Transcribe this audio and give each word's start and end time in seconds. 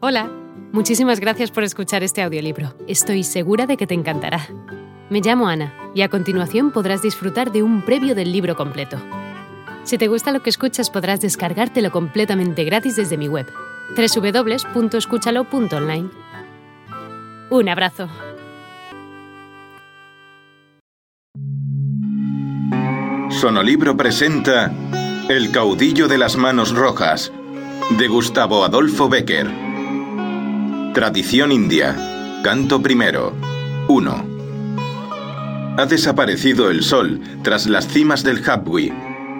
Hola, 0.00 0.30
muchísimas 0.70 1.18
gracias 1.18 1.50
por 1.50 1.64
escuchar 1.64 2.04
este 2.04 2.22
audiolibro. 2.22 2.72
Estoy 2.86 3.24
segura 3.24 3.66
de 3.66 3.76
que 3.76 3.88
te 3.88 3.94
encantará. 3.94 4.46
Me 5.10 5.20
llamo 5.20 5.48
Ana 5.48 5.74
y 5.92 6.02
a 6.02 6.08
continuación 6.08 6.70
podrás 6.70 7.02
disfrutar 7.02 7.50
de 7.50 7.64
un 7.64 7.84
previo 7.84 8.14
del 8.14 8.30
libro 8.30 8.54
completo. 8.54 8.96
Si 9.82 9.98
te 9.98 10.06
gusta 10.06 10.30
lo 10.30 10.40
que 10.40 10.50
escuchas 10.50 10.88
podrás 10.88 11.20
descargártelo 11.20 11.90
completamente 11.90 12.62
gratis 12.62 12.94
desde 12.94 13.16
mi 13.16 13.26
web, 13.26 13.48
www.escúchalo.online. 13.96 16.10
Un 17.50 17.68
abrazo. 17.68 18.08
Sonolibro 23.30 23.96
presenta 23.96 24.72
El 25.28 25.50
caudillo 25.50 26.06
de 26.06 26.18
las 26.18 26.36
manos 26.36 26.72
rojas, 26.72 27.32
de 27.98 28.06
Gustavo 28.06 28.64
Adolfo 28.64 29.08
Becker. 29.08 29.67
Tradición 30.94 31.52
india. 31.52 32.40
Canto 32.42 32.80
primero. 32.80 33.34
1. 33.88 34.24
Ha 35.76 35.86
desaparecido 35.86 36.70
el 36.70 36.82
sol 36.82 37.20
tras 37.42 37.66
las 37.66 37.86
cimas 37.86 38.24
del 38.24 38.42
Habwi, 38.44 38.92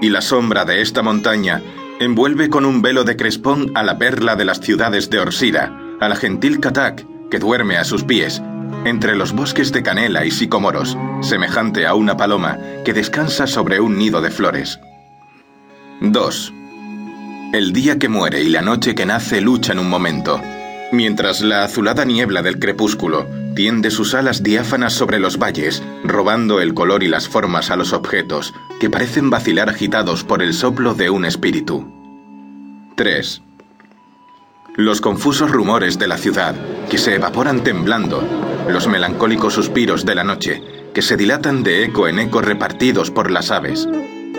y 0.00 0.08
la 0.08 0.22
sombra 0.22 0.64
de 0.64 0.80
esta 0.80 1.02
montaña 1.02 1.62
envuelve 2.00 2.48
con 2.48 2.64
un 2.64 2.80
velo 2.80 3.04
de 3.04 3.16
crespón 3.16 3.70
a 3.74 3.82
la 3.82 3.98
perla 3.98 4.36
de 4.36 4.46
las 4.46 4.60
ciudades 4.60 5.10
de 5.10 5.20
Orsira, 5.20 5.78
a 6.00 6.08
la 6.08 6.16
gentil 6.16 6.60
Katak, 6.60 7.06
que 7.30 7.38
duerme 7.38 7.76
a 7.76 7.84
sus 7.84 8.04
pies, 8.04 8.42
entre 8.86 9.14
los 9.14 9.32
bosques 9.32 9.70
de 9.70 9.82
canela 9.82 10.24
y 10.24 10.30
sicomoros, 10.30 10.96
semejante 11.20 11.86
a 11.86 11.94
una 11.94 12.16
paloma 12.16 12.58
que 12.84 12.94
descansa 12.94 13.46
sobre 13.46 13.80
un 13.80 13.98
nido 13.98 14.22
de 14.22 14.30
flores. 14.30 14.80
2. 16.00 16.52
El 17.52 17.72
día 17.72 17.98
que 17.98 18.08
muere 18.08 18.42
y 18.42 18.48
la 18.48 18.62
noche 18.62 18.94
que 18.94 19.06
nace 19.06 19.42
luchan 19.42 19.78
un 19.78 19.90
momento 19.90 20.40
mientras 20.94 21.42
la 21.42 21.64
azulada 21.64 22.04
niebla 22.04 22.42
del 22.42 22.58
crepúsculo 22.58 23.26
tiende 23.54 23.90
sus 23.90 24.14
alas 24.14 24.42
diáfanas 24.42 24.92
sobre 24.92 25.18
los 25.18 25.38
valles, 25.38 25.82
robando 26.02 26.60
el 26.60 26.74
color 26.74 27.02
y 27.02 27.08
las 27.08 27.28
formas 27.28 27.70
a 27.70 27.76
los 27.76 27.92
objetos, 27.92 28.54
que 28.80 28.90
parecen 28.90 29.30
vacilar 29.30 29.68
agitados 29.68 30.24
por 30.24 30.42
el 30.42 30.54
soplo 30.54 30.94
de 30.94 31.10
un 31.10 31.24
espíritu. 31.24 31.86
3. 32.96 33.42
Los 34.76 35.00
confusos 35.00 35.50
rumores 35.50 35.98
de 35.98 36.08
la 36.08 36.18
ciudad, 36.18 36.54
que 36.90 36.98
se 36.98 37.14
evaporan 37.14 37.62
temblando, 37.62 38.26
los 38.68 38.88
melancólicos 38.88 39.54
suspiros 39.54 40.04
de 40.04 40.14
la 40.14 40.24
noche, 40.24 40.62
que 40.92 41.02
se 41.02 41.16
dilatan 41.16 41.62
de 41.62 41.84
eco 41.84 42.08
en 42.08 42.18
eco 42.18 42.40
repartidos 42.40 43.10
por 43.10 43.30
las 43.30 43.50
aves, 43.50 43.88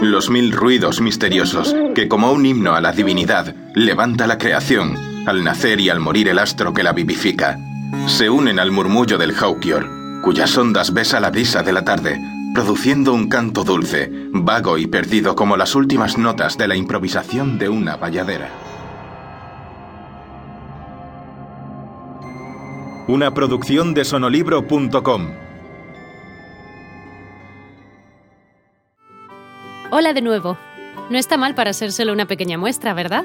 los 0.00 0.30
mil 0.30 0.52
ruidos 0.52 1.00
misteriosos, 1.00 1.74
que 1.94 2.08
como 2.08 2.32
un 2.32 2.46
himno 2.46 2.74
a 2.74 2.80
la 2.80 2.92
divinidad, 2.92 3.54
levanta 3.74 4.26
la 4.26 4.38
creación, 4.38 5.13
al 5.26 5.42
nacer 5.42 5.80
y 5.80 5.88
al 5.88 6.00
morir 6.00 6.28
el 6.28 6.38
astro 6.38 6.72
que 6.72 6.82
la 6.82 6.92
vivifica, 6.92 7.58
se 8.06 8.28
unen 8.28 8.58
al 8.58 8.70
murmullo 8.70 9.18
del 9.18 9.34
Haukior, 9.34 10.20
cuyas 10.22 10.56
ondas 10.56 10.92
besa 10.92 11.20
la 11.20 11.30
brisa 11.30 11.62
de 11.62 11.72
la 11.72 11.84
tarde, 11.84 12.20
produciendo 12.52 13.12
un 13.12 13.28
canto 13.28 13.64
dulce, 13.64 14.10
vago 14.32 14.78
y 14.78 14.86
perdido 14.86 15.34
como 15.34 15.56
las 15.56 15.74
últimas 15.74 16.18
notas 16.18 16.58
de 16.58 16.68
la 16.68 16.76
improvisación 16.76 17.58
de 17.58 17.68
una 17.68 17.96
valladera. 17.96 18.50
Una 23.06 23.32
producción 23.34 23.92
de 23.92 24.04
sonolibro.com. 24.04 25.28
Hola 29.90 30.12
de 30.12 30.22
nuevo. 30.22 30.56
No 31.10 31.18
está 31.18 31.36
mal 31.36 31.54
para 31.54 31.74
ser 31.74 31.92
solo 31.92 32.12
una 32.12 32.26
pequeña 32.26 32.56
muestra, 32.56 32.94
¿verdad? 32.94 33.24